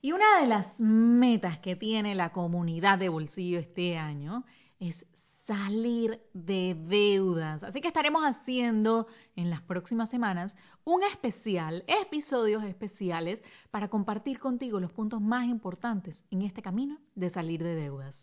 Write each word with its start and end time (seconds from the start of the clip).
Y 0.00 0.12
una 0.12 0.40
de 0.40 0.46
las 0.46 0.78
metas 0.78 1.58
que 1.58 1.76
tiene 1.76 2.14
la 2.14 2.30
comunidad 2.30 2.98
de 2.98 3.08
Bolsillo 3.08 3.58
este 3.58 3.98
año 3.98 4.44
es 4.78 5.04
salir 5.46 6.20
de 6.32 6.76
deudas. 6.76 7.62
Así 7.62 7.80
que 7.80 7.88
estaremos 7.88 8.22
haciendo 8.24 9.06
en 9.36 9.50
las 9.50 9.62
próximas 9.62 10.10
semanas 10.10 10.54
un 10.84 11.02
especial, 11.04 11.84
episodios 11.86 12.64
especiales 12.64 13.40
para 13.70 13.88
compartir 13.88 14.38
contigo 14.38 14.80
los 14.80 14.92
puntos 14.92 15.20
más 15.20 15.46
importantes 15.46 16.24
en 16.30 16.42
este 16.42 16.62
camino 16.62 16.98
de 17.14 17.30
salir 17.30 17.62
de 17.62 17.74
deudas. 17.74 18.14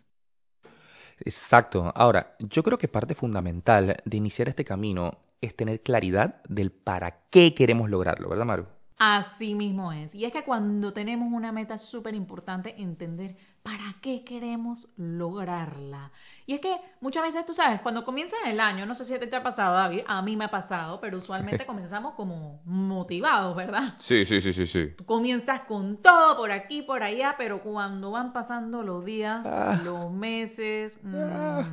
Exacto. 1.19 1.91
Ahora, 1.95 2.35
yo 2.39 2.63
creo 2.63 2.77
que 2.77 2.87
parte 2.87 3.15
fundamental 3.15 4.01
de 4.03 4.17
iniciar 4.17 4.49
este 4.49 4.65
camino 4.65 5.19
es 5.41 5.55
tener 5.55 5.81
claridad 5.81 6.41
del 6.47 6.71
para 6.71 7.27
qué 7.29 7.53
queremos 7.53 7.89
lograrlo, 7.89 8.29
¿verdad, 8.29 8.45
Maru? 8.45 8.67
Así 8.97 9.55
mismo 9.55 9.91
es. 9.91 10.13
Y 10.13 10.25
es 10.25 10.31
que 10.31 10.43
cuando 10.43 10.93
tenemos 10.93 11.31
una 11.31 11.51
meta 11.51 11.73
es 11.75 11.81
súper 11.81 12.13
importante 12.15 12.79
entender 12.81 13.35
para 13.63 13.95
qué 14.01 14.23
queremos 14.23 14.87
lograrla. 14.97 16.11
Y 16.45 16.53
es 16.53 16.59
que 16.59 16.75
muchas 17.01 17.23
veces, 17.23 17.45
tú 17.45 17.53
sabes, 17.53 17.81
cuando 17.81 18.03
comienza 18.05 18.35
el 18.45 18.59
año, 18.59 18.85
no 18.85 18.93
sé 18.93 19.05
si 19.05 19.17
te 19.17 19.35
ha 19.35 19.41
pasado, 19.43 19.75
David, 19.75 20.01
a 20.05 20.21
mí 20.21 20.35
me 20.35 20.45
ha 20.45 20.51
pasado, 20.51 20.99
pero 20.99 21.17
usualmente 21.17 21.65
comenzamos 21.65 22.13
como 22.15 22.61
motivados, 22.65 23.55
¿verdad? 23.55 23.95
Sí, 23.99 24.25
sí, 24.25 24.41
sí, 24.41 24.53
sí, 24.53 24.67
sí. 24.67 24.89
Tú 24.97 25.05
comienzas 25.05 25.61
con 25.61 25.97
todo 26.01 26.37
por 26.37 26.51
aquí, 26.51 26.81
por 26.81 27.01
allá, 27.03 27.35
pero 27.37 27.61
cuando 27.61 28.11
van 28.11 28.33
pasando 28.33 28.83
los 28.83 29.03
días, 29.05 29.45
Ah. 29.45 29.79
los 29.83 30.11
meses, 30.11 30.97
mm, 31.03 31.15
Ah. 31.15 31.63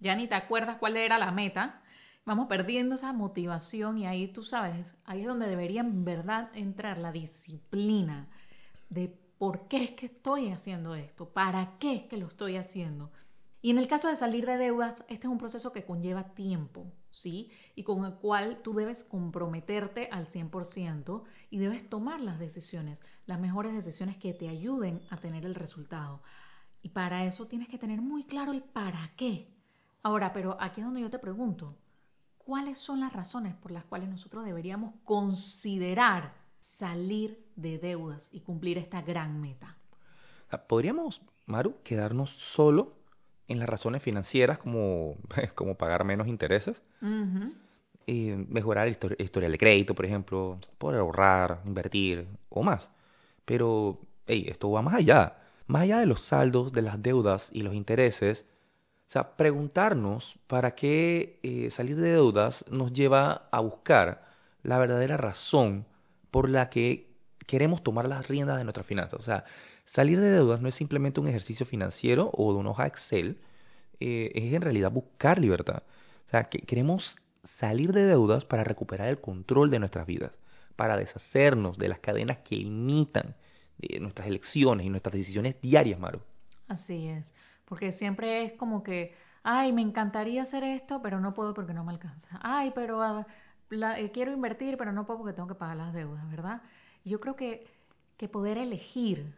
ya 0.00 0.14
ni 0.14 0.28
te 0.28 0.34
acuerdas 0.34 0.76
cuál 0.78 0.96
era 0.96 1.18
la 1.18 1.30
meta 1.32 1.80
vamos 2.24 2.48
perdiendo 2.48 2.94
esa 2.94 3.12
motivación 3.12 3.98
y 3.98 4.06
ahí 4.06 4.28
tú 4.28 4.44
sabes, 4.44 4.86
ahí 5.04 5.20
es 5.20 5.26
donde 5.26 5.48
debería 5.48 5.82
en 5.82 6.04
verdad 6.04 6.50
entrar 6.54 6.98
la 6.98 7.12
disciplina 7.12 8.28
de 8.88 9.16
por 9.38 9.68
qué 9.68 9.84
es 9.84 9.90
que 9.92 10.06
estoy 10.06 10.50
haciendo 10.50 10.94
esto, 10.94 11.28
para 11.28 11.76
qué 11.78 11.96
es 11.96 12.02
que 12.04 12.16
lo 12.16 12.28
estoy 12.28 12.56
haciendo. 12.56 13.10
Y 13.60 13.70
en 13.70 13.78
el 13.78 13.88
caso 13.88 14.08
de 14.08 14.16
salir 14.16 14.44
de 14.46 14.58
deudas, 14.58 15.02
este 15.08 15.26
es 15.26 15.32
un 15.32 15.38
proceso 15.38 15.72
que 15.72 15.84
conlleva 15.84 16.34
tiempo, 16.34 16.92
¿sí? 17.10 17.50
Y 17.74 17.82
con 17.82 18.04
el 18.04 18.14
cual 18.14 18.60
tú 18.62 18.74
debes 18.74 19.04
comprometerte 19.04 20.08
al 20.12 20.26
100% 20.28 21.22
y 21.50 21.58
debes 21.58 21.88
tomar 21.88 22.20
las 22.20 22.38
decisiones, 22.38 23.00
las 23.24 23.40
mejores 23.40 23.72
decisiones 23.72 24.18
que 24.18 24.34
te 24.34 24.50
ayuden 24.50 25.00
a 25.08 25.16
tener 25.16 25.46
el 25.46 25.54
resultado. 25.54 26.22
Y 26.82 26.90
para 26.90 27.24
eso 27.24 27.46
tienes 27.46 27.68
que 27.68 27.78
tener 27.78 28.02
muy 28.02 28.24
claro 28.24 28.52
el 28.52 28.62
para 28.62 29.12
qué. 29.16 29.48
Ahora, 30.02 30.34
pero 30.34 30.58
aquí 30.60 30.82
es 30.82 30.86
donde 30.86 31.00
yo 31.00 31.08
te 31.08 31.18
pregunto, 31.18 31.74
¿cuáles 32.44 32.78
son 32.78 33.00
las 33.00 33.12
razones 33.12 33.54
por 33.56 33.70
las 33.70 33.84
cuales 33.84 34.08
nosotros 34.08 34.44
deberíamos 34.44 34.94
considerar 35.04 36.32
salir 36.78 37.38
de 37.56 37.78
deudas 37.78 38.22
y 38.32 38.40
cumplir 38.40 38.78
esta 38.78 39.02
gran 39.02 39.40
meta? 39.40 39.76
¿Podríamos, 40.68 41.20
Maru, 41.46 41.76
quedarnos 41.82 42.30
solo 42.54 42.94
en 43.48 43.58
las 43.58 43.68
razones 43.68 44.02
financieras 44.02 44.58
como, 44.58 45.16
como 45.54 45.74
pagar 45.76 46.04
menos 46.04 46.28
intereses? 46.28 46.80
Eh, 48.06 48.44
mejorar 48.48 48.86
el 48.86 48.98
histori- 48.98 49.16
historial 49.18 49.52
de 49.52 49.58
crédito, 49.58 49.94
por 49.94 50.04
ejemplo, 50.04 50.58
poder 50.78 51.00
ahorrar, 51.00 51.62
invertir 51.64 52.26
o 52.50 52.62
más. 52.62 52.90
Pero, 53.44 53.98
hey, 54.26 54.46
esto 54.48 54.70
va 54.70 54.82
más 54.82 54.94
allá. 54.94 55.38
Más 55.66 55.82
allá 55.82 56.00
de 56.00 56.06
los 56.06 56.22
saldos, 56.26 56.72
de 56.72 56.82
las 56.82 57.02
deudas 57.02 57.48
y 57.50 57.62
los 57.62 57.74
intereses, 57.74 58.44
sea, 59.14 59.36
preguntarnos 59.36 60.38
para 60.48 60.74
qué 60.74 61.38
eh, 61.42 61.70
salir 61.70 61.96
de 61.96 62.10
deudas 62.10 62.64
nos 62.68 62.92
lleva 62.92 63.48
a 63.52 63.60
buscar 63.60 64.24
la 64.64 64.78
verdadera 64.78 65.16
razón 65.16 65.86
por 66.32 66.48
la 66.50 66.68
que 66.68 67.06
queremos 67.46 67.84
tomar 67.84 68.08
las 68.08 68.26
riendas 68.26 68.58
de 68.58 68.64
nuestras 68.64 68.86
finanzas. 68.86 69.20
O 69.20 69.22
sea, 69.22 69.44
salir 69.84 70.20
de 70.20 70.30
deudas 70.30 70.60
no 70.60 70.68
es 70.68 70.74
simplemente 70.74 71.20
un 71.20 71.28
ejercicio 71.28 71.64
financiero 71.64 72.30
o 72.32 72.52
de 72.52 72.58
una 72.58 72.70
hoja 72.70 72.88
Excel, 72.88 73.38
eh, 74.00 74.32
es 74.34 74.52
en 74.52 74.62
realidad 74.62 74.90
buscar 74.90 75.38
libertad. 75.38 75.84
O 76.26 76.30
sea, 76.30 76.44
que 76.44 76.58
queremos 76.58 77.16
salir 77.60 77.92
de 77.92 78.06
deudas 78.06 78.44
para 78.44 78.64
recuperar 78.64 79.08
el 79.08 79.20
control 79.20 79.70
de 79.70 79.78
nuestras 79.78 80.06
vidas, 80.06 80.32
para 80.74 80.96
deshacernos 80.96 81.78
de 81.78 81.88
las 81.88 82.00
cadenas 82.00 82.38
que 82.38 82.56
limitan 82.56 83.36
eh, 83.80 84.00
nuestras 84.00 84.26
elecciones 84.26 84.86
y 84.86 84.90
nuestras 84.90 85.14
decisiones 85.14 85.60
diarias, 85.60 86.00
Maru. 86.00 86.20
Así 86.66 87.06
es, 87.06 87.24
porque 87.64 87.92
siempre 87.92 88.44
es 88.44 88.52
como 88.54 88.82
que, 88.82 89.14
ay, 89.42 89.72
me 89.72 89.82
encantaría 89.82 90.42
hacer 90.42 90.64
esto, 90.64 91.00
pero 91.02 91.20
no 91.20 91.34
puedo 91.34 91.54
porque 91.54 91.74
no 91.74 91.84
me 91.84 91.92
alcanza. 91.92 92.38
Ay, 92.42 92.72
pero 92.74 93.02
ah, 93.02 93.26
la- 93.70 93.98
eh, 93.98 94.10
quiero 94.12 94.32
invertir, 94.32 94.76
pero 94.76 94.92
no 94.92 95.06
puedo 95.06 95.20
porque 95.20 95.34
tengo 95.34 95.48
que 95.48 95.54
pagar 95.54 95.76
las 95.76 95.92
deudas, 95.94 96.28
¿verdad? 96.30 96.62
Yo 97.04 97.20
creo 97.20 97.36
que, 97.36 97.66
que 98.16 98.28
poder 98.28 98.58
elegir, 98.58 99.34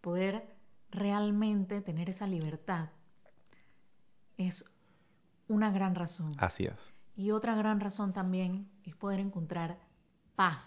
poder 0.00 0.44
realmente 0.90 1.80
tener 1.80 2.10
esa 2.10 2.26
libertad, 2.26 2.88
es 4.38 4.64
una 5.48 5.70
gran 5.70 5.94
razón. 5.94 6.34
Así 6.38 6.64
es. 6.64 6.78
Y 7.16 7.32
otra 7.32 7.54
gran 7.54 7.80
razón 7.80 8.12
también 8.12 8.70
es 8.84 8.94
poder 8.96 9.20
encontrar 9.20 9.78
paz, 10.36 10.64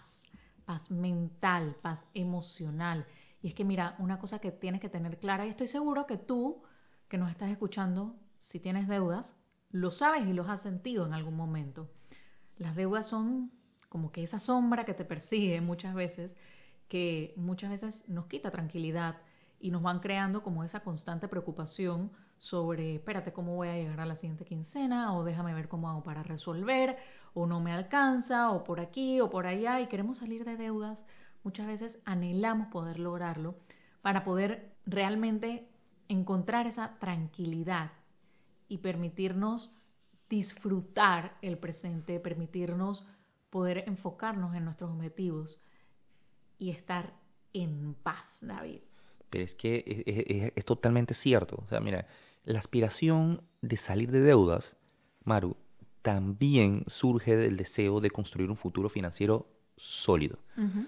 paz 0.64 0.90
mental, 0.90 1.76
paz 1.82 1.98
emocional. 2.14 3.06
Y 3.42 3.48
es 3.48 3.54
que 3.54 3.64
mira, 3.64 3.96
una 3.98 4.18
cosa 4.18 4.38
que 4.38 4.52
tienes 4.52 4.80
que 4.80 4.88
tener 4.88 5.18
clara, 5.18 5.46
y 5.46 5.50
estoy 5.50 5.66
seguro 5.66 6.06
que 6.06 6.16
tú, 6.16 6.62
que 7.08 7.18
nos 7.18 7.30
estás 7.30 7.50
escuchando, 7.50 8.16
si 8.38 8.60
tienes 8.60 8.88
deudas, 8.88 9.34
lo 9.70 9.90
sabes 9.90 10.26
y 10.26 10.32
los 10.32 10.48
has 10.48 10.62
sentido 10.62 11.06
en 11.06 11.12
algún 11.12 11.36
momento. 11.36 11.90
Las 12.56 12.76
deudas 12.76 13.08
son 13.08 13.50
como 13.88 14.12
que 14.12 14.22
esa 14.22 14.38
sombra 14.38 14.84
que 14.84 14.94
te 14.94 15.04
persigue 15.04 15.60
muchas 15.60 15.94
veces, 15.94 16.32
que 16.88 17.32
muchas 17.36 17.70
veces 17.70 18.04
nos 18.08 18.26
quita 18.26 18.50
tranquilidad 18.50 19.16
y 19.60 19.70
nos 19.70 19.82
van 19.82 20.00
creando 20.00 20.42
como 20.42 20.64
esa 20.64 20.80
constante 20.80 21.28
preocupación 21.28 22.10
sobre, 22.38 22.96
espérate, 22.96 23.32
¿cómo 23.32 23.56
voy 23.56 23.68
a 23.68 23.76
llegar 23.76 24.00
a 24.00 24.06
la 24.06 24.16
siguiente 24.16 24.44
quincena? 24.44 25.16
O 25.16 25.24
déjame 25.24 25.54
ver 25.54 25.68
cómo 25.68 25.88
hago 25.88 26.02
para 26.02 26.22
resolver, 26.22 26.96
o 27.32 27.46
no 27.46 27.60
me 27.60 27.72
alcanza, 27.72 28.50
o 28.50 28.64
por 28.64 28.80
aquí, 28.80 29.20
o 29.20 29.30
por 29.30 29.46
allá, 29.46 29.80
y 29.80 29.86
queremos 29.86 30.18
salir 30.18 30.44
de 30.44 30.56
deudas. 30.56 30.98
Muchas 31.42 31.66
veces 31.66 31.98
anhelamos 32.04 32.68
poder 32.68 32.98
lograrlo 32.98 33.56
para 34.02 34.24
poder 34.24 34.74
realmente 34.86 35.68
encontrar 36.08 36.66
esa 36.66 36.98
tranquilidad 36.98 37.92
y 38.68 38.78
permitirnos 38.78 39.72
disfrutar 40.28 41.36
el 41.42 41.58
presente, 41.58 42.18
permitirnos 42.20 43.04
poder 43.50 43.84
enfocarnos 43.86 44.54
en 44.54 44.64
nuestros 44.64 44.90
objetivos 44.90 45.60
y 46.58 46.70
estar 46.70 47.12
en 47.52 47.94
paz, 48.02 48.26
David. 48.40 48.80
Pero 49.30 49.44
es 49.44 49.54
que 49.54 49.84
es, 49.86 49.98
es- 50.06 50.24
es- 50.28 50.52
es 50.56 50.64
totalmente 50.64 51.14
cierto. 51.14 51.62
O 51.64 51.68
sea, 51.68 51.80
mira, 51.80 52.06
la 52.44 52.58
aspiración 52.58 53.42
de 53.62 53.76
salir 53.76 54.10
de 54.10 54.20
deudas, 54.20 54.76
Maru, 55.24 55.56
también 56.02 56.84
surge 56.86 57.36
del 57.36 57.56
deseo 57.56 58.00
de 58.00 58.10
construir 58.10 58.50
un 58.50 58.56
futuro 58.56 58.88
financiero 58.88 59.46
sólido. 59.76 60.38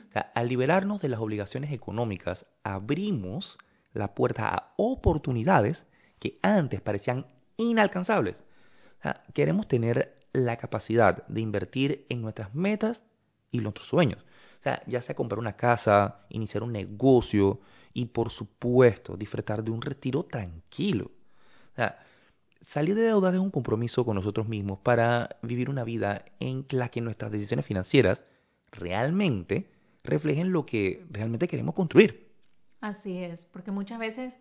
O 0.09 0.13
sea, 0.13 0.31
al 0.35 0.49
liberarnos 0.49 1.01
de 1.01 1.09
las 1.09 1.21
obligaciones 1.21 1.73
económicas, 1.73 2.47
abrimos 2.63 3.57
la 3.99 4.15
puerta 4.15 4.49
a 4.49 4.73
oportunidades 4.77 5.85
que 6.19 6.39
antes 6.43 6.81
parecían 6.81 7.27
inalcanzables. 7.57 8.37
Queremos 9.35 9.69
tener 9.69 10.19
la 10.33 10.57
capacidad 10.57 11.27
de 11.27 11.41
invertir 11.41 12.07
en 12.09 12.23
nuestras 12.23 12.55
metas 12.55 13.03
y 13.51 13.61
nuestros 13.61 13.89
sueños. 13.89 14.25
Ya 14.87 15.01
sea 15.03 15.15
comprar 15.15 15.39
una 15.39 15.57
casa, 15.57 16.27
iniciar 16.29 16.63
un 16.63 16.73
negocio 16.73 17.61
y, 17.93 18.07
por 18.07 18.31
supuesto, 18.31 19.17
disfrutar 19.17 19.63
de 19.63 19.71
un 19.71 19.81
retiro 19.81 20.25
tranquilo. 20.25 21.13
Salir 22.63 22.97
de 22.97 23.03
deudas 23.03 23.33
es 23.33 23.41
un 23.41 23.53
compromiso 23.53 24.05
con 24.05 24.17
nosotros 24.17 24.49
mismos 24.49 24.81
para 24.81 25.37
vivir 25.43 25.71
una 25.71 25.85
vida 25.85 26.25
en 26.41 26.67
la 26.71 26.89
que 26.89 27.01
nuestras 27.01 27.31
decisiones 27.31 27.65
financieras 27.65 28.25
realmente 28.73 29.71
reflejen 30.03 30.51
lo 30.51 30.67
que 30.67 31.07
realmente 31.11 31.47
queremos 31.47 31.75
construir. 31.75 32.26
Así 32.87 33.19
es, 33.19 33.45
porque 33.47 33.73
muchas 33.73 33.99
veces, 33.99 34.33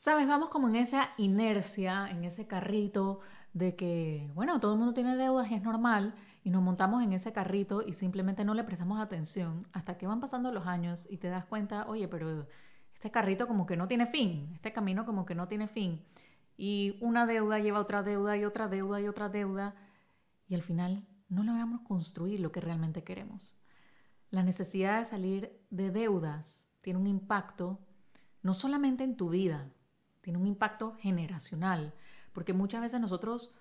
sabes, 0.00 0.28
vamos 0.28 0.50
como 0.50 0.68
en 0.68 0.76
esa 0.76 1.08
inercia, 1.16 2.06
en 2.10 2.24
ese 2.24 2.46
carrito 2.46 3.20
de 3.54 3.74
que, 3.76 4.30
bueno, 4.34 4.60
todo 4.60 4.74
el 4.74 4.78
mundo 4.78 4.92
tiene 4.92 5.16
deudas 5.16 5.50
y 5.50 5.54
es 5.54 5.62
normal, 5.62 6.14
y 6.44 6.50
nos 6.50 6.62
montamos 6.62 7.02
en 7.02 7.14
ese 7.14 7.32
carrito 7.32 7.80
y 7.80 7.94
simplemente 7.94 8.44
no 8.44 8.52
le 8.52 8.62
prestamos 8.62 9.00
atención 9.00 9.66
hasta 9.72 9.96
que 9.96 10.06
van 10.06 10.20
pasando 10.20 10.52
los 10.52 10.66
años 10.66 11.06
y 11.08 11.16
te 11.16 11.28
das 11.28 11.46
cuenta, 11.46 11.86
oye, 11.88 12.08
pero 12.08 12.46
este 12.92 13.10
carrito 13.10 13.48
como 13.48 13.64
que 13.64 13.78
no 13.78 13.88
tiene 13.88 14.08
fin, 14.08 14.50
este 14.54 14.74
camino 14.74 15.06
como 15.06 15.24
que 15.24 15.34
no 15.34 15.48
tiene 15.48 15.68
fin. 15.68 16.04
Y 16.58 16.98
una 17.00 17.24
deuda 17.24 17.58
lleva 17.58 17.80
otra 17.80 18.02
deuda 18.02 18.36
y 18.36 18.44
otra 18.44 18.68
deuda 18.68 19.00
y 19.00 19.08
otra 19.08 19.30
deuda. 19.30 19.74
Y 20.46 20.56
al 20.56 20.62
final 20.62 21.08
no 21.30 21.42
logramos 21.42 21.80
construir 21.88 22.38
lo 22.40 22.52
que 22.52 22.60
realmente 22.60 23.02
queremos. 23.02 23.58
La 24.30 24.42
necesidad 24.42 25.00
de 25.00 25.06
salir 25.06 25.52
de 25.70 25.90
deudas 25.90 26.55
tiene 26.86 27.00
un 27.00 27.08
impacto 27.08 27.80
no 28.42 28.54
solamente 28.54 29.02
en 29.02 29.16
tu 29.16 29.30
vida, 29.30 29.68
tiene 30.20 30.38
un 30.38 30.46
impacto 30.46 30.94
generacional, 31.00 31.92
porque 32.32 32.52
muchas 32.52 32.80
veces 32.80 33.00
nosotros 33.00 33.52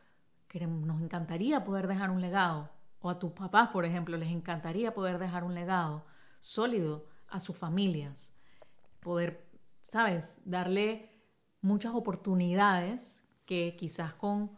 queremos, 0.47 0.85
nos 0.85 1.01
encantaría 1.01 1.65
poder 1.65 1.87
dejar 1.87 2.11
un 2.11 2.21
legado, 2.21 2.69
o 3.01 3.09
a 3.09 3.17
tus 3.17 3.31
papás, 3.31 3.69
por 3.69 3.83
ejemplo, 3.83 4.15
les 4.15 4.29
encantaría 4.29 4.93
poder 4.93 5.17
dejar 5.17 5.43
un 5.43 5.55
legado 5.55 6.05
sólido 6.39 7.07
a 7.27 7.39
sus 7.39 7.57
familias, 7.57 8.15
poder, 8.99 9.43
sabes, 9.81 10.23
darle 10.45 11.09
muchas 11.61 11.95
oportunidades 11.95 13.01
que 13.47 13.75
quizás 13.75 14.13
con 14.13 14.51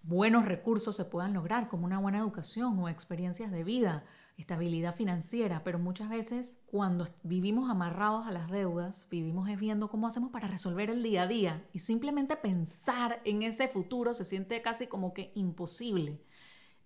buenos 0.00 0.46
recursos 0.46 0.96
se 0.96 1.04
puedan 1.04 1.34
lograr, 1.34 1.68
como 1.68 1.84
una 1.84 1.98
buena 1.98 2.20
educación 2.20 2.78
o 2.78 2.88
experiencias 2.88 3.52
de 3.52 3.64
vida, 3.64 4.02
estabilidad 4.38 4.94
financiera, 4.94 5.62
pero 5.64 5.78
muchas 5.78 6.08
veces 6.08 6.50
cuando 6.66 7.06
vivimos 7.24 7.68
amarrados 7.68 8.26
a 8.26 8.30
las 8.30 8.50
deudas, 8.50 8.94
vivimos 9.10 9.48
viendo 9.58 9.88
cómo 9.88 10.06
hacemos 10.06 10.30
para 10.30 10.46
resolver 10.46 10.90
el 10.90 11.02
día 11.02 11.22
a 11.22 11.26
día 11.26 11.64
y 11.72 11.80
simplemente 11.80 12.36
pensar 12.36 13.20
en 13.24 13.42
ese 13.42 13.68
futuro 13.68 14.14
se 14.14 14.24
siente 14.24 14.62
casi 14.62 14.86
como 14.86 15.12
que 15.12 15.32
imposible. 15.34 16.20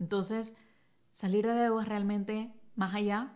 Entonces, 0.00 0.50
salir 1.12 1.46
de 1.46 1.52
deudas 1.52 1.86
realmente 1.86 2.52
más 2.74 2.94
allá 2.94 3.34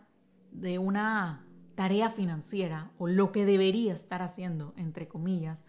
de 0.51 0.79
una 0.79 1.45
tarea 1.75 2.09
financiera 2.11 2.91
o 2.97 3.07
lo 3.07 3.31
que 3.31 3.45
debería 3.45 3.93
estar 3.93 4.23
haciendo, 4.23 4.73
entre 4.77 5.07
comillas, 5.07 5.59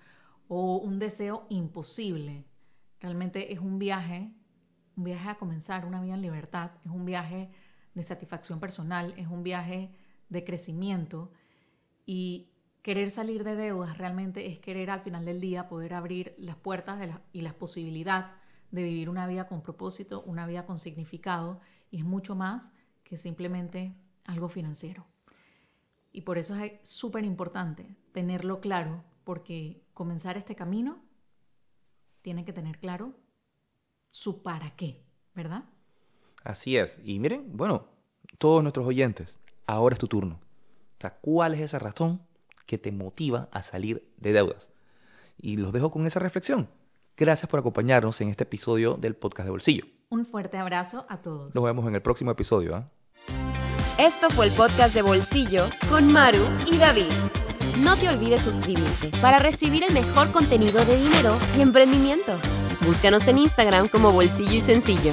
o 0.49 0.79
un 0.79 0.99
deseo 0.99 1.47
imposible. 1.50 2.47
Realmente 2.99 3.53
es 3.53 3.59
un 3.59 3.79
viaje, 3.79 4.33
un 4.97 5.05
viaje 5.05 5.29
a 5.29 5.35
comenzar 5.37 5.85
una 5.85 6.00
vida 6.00 6.15
en 6.15 6.23
libertad, 6.23 6.71
es 6.87 6.91
un 6.91 7.05
viaje 7.05 7.50
de 7.94 8.05
satisfacción 8.05 8.61
personal, 8.61 9.14
es 9.17 9.26
un 9.26 9.43
viaje 9.43 9.90
de 10.29 10.44
crecimiento 10.44 11.31
y 12.06 12.49
querer 12.82 13.11
salir 13.11 13.44
de 13.44 13.56
deudas 13.56 13.99
realmente 13.99 14.46
es 14.46 14.58
querer 14.61 14.90
al 14.90 15.00
final 15.00 15.25
del 15.25 15.40
día 15.40 15.69
poder 15.69 15.94
abrir 15.94 16.35
las 16.38 16.56
puertas 16.56 16.99
de 16.99 17.12
y 17.32 17.43
las 17.43 17.55
posibilidades 17.55 18.26
de 18.70 18.82
vivir 18.82 19.08
una 19.08 19.26
vida 19.26 19.49
con 19.49 19.62
propósito, 19.62 20.23
una 20.23 20.46
vida 20.46 20.67
con 20.67 20.79
significado 20.79 21.61
y 21.90 21.99
es 21.99 22.05
mucho 22.05 22.35
más 22.35 22.62
que 23.05 23.19
simplemente 23.19 23.94
algo 24.25 24.49
financiero. 24.49 25.06
Y 26.12 26.23
por 26.23 26.38
eso 26.38 26.55
es 26.56 26.73
súper 26.82 27.25
importante 27.25 27.96
tenerlo 28.12 28.61
claro 28.61 29.05
porque 29.25 29.82
comenzar 29.94 30.37
este 30.37 30.55
camino 30.55 31.02
tiene 32.23 32.44
que 32.44 32.52
tener 32.52 32.79
claro 32.79 33.14
su 34.11 34.43
para 34.43 34.75
qué, 34.76 35.05
¿verdad? 35.35 35.64
Así 36.49 36.79
es. 36.79 36.99
Y 37.05 37.19
miren, 37.19 37.45
bueno, 37.59 37.85
todos 38.39 38.62
nuestros 38.62 38.87
oyentes, 38.87 39.39
ahora 39.67 39.93
es 39.93 39.99
tu 39.99 40.09
turno. 40.09 40.41
O 40.97 41.00
sea, 41.00 41.19
¿cuál 41.21 41.53
es 41.53 41.61
esa 41.61 41.79
razón 41.79 42.23
que 42.65 42.79
te 42.79 42.91
motiva 42.91 43.49
a 43.53 43.62
salir 43.62 44.09
de 44.17 44.33
deudas? 44.33 44.67
Y 45.39 45.59
los 45.59 45.75
dejo 45.75 45.91
con 45.91 46.06
esa 46.06 46.21
reflexión. 46.21 46.71
Gracias 47.19 47.50
por 47.50 47.61
acompañarnos 47.61 48.19
en 48.23 48.31
este 48.31 48.45
episodio 48.45 48.95
del 48.95 49.15
podcast 49.15 49.45
de 49.45 49.50
Bolsillo. 49.50 49.85
Un 50.09 50.25
fuerte 50.25 50.56
abrazo 50.56 51.05
a 51.11 51.19
todos. 51.19 51.55
Nos 51.55 51.65
vemos 51.65 51.87
en 51.87 51.95
el 51.95 52.00
próximo 52.00 52.31
episodio. 52.31 52.77
¿ah? 52.77 52.89
Esto 53.99 54.31
fue 54.31 54.47
el 54.47 54.53
podcast 54.53 54.95
de 54.95 55.03
Bolsillo 55.03 55.67
con 55.91 56.11
Maru 56.11 56.45
y 56.67 56.79
David. 56.79 57.12
No 57.83 57.95
te 57.97 58.09
olvides 58.09 58.41
suscribirte 58.41 59.11
para 59.21 59.39
recibir 59.39 59.85
el 59.85 59.93
mejor 59.93 60.33
contenido 60.33 60.83
de 60.83 60.97
dinero 60.97 61.37
y 61.59 61.61
emprendimiento. 61.61 62.33
Búscanos 62.87 63.29
en 63.29 63.37
Instagram 63.37 63.89
como 63.89 64.12
Bolsillo 64.12 64.55
y 64.55 64.62
Sencillo. 64.62 65.12